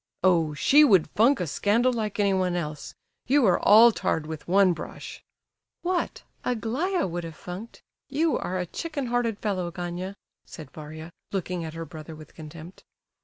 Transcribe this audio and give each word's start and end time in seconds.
"Oh, 0.23 0.55
she 0.55 0.83
would 0.83 1.11
funk 1.11 1.39
a 1.39 1.45
scandal 1.45 1.93
like 1.93 2.19
anyone 2.19 2.55
else. 2.55 2.95
You 3.27 3.45
are 3.45 3.59
all 3.59 3.91
tarred 3.91 4.25
with 4.25 4.47
one 4.47 4.73
brush!" 4.73 5.23
"What! 5.83 6.23
Aglaya 6.43 7.05
would 7.05 7.23
have 7.23 7.35
funked? 7.35 7.83
You 8.09 8.35
are 8.39 8.57
a 8.57 8.65
chicken 8.65 9.05
hearted 9.13 9.37
fellow, 9.37 9.69
Gania!" 9.69 10.15
said 10.43 10.71
Varia, 10.71 11.11
looking 11.31 11.63
at 11.63 11.75
her 11.75 11.85
brother 11.85 12.15
with 12.15 12.33
contempt. 12.33 12.83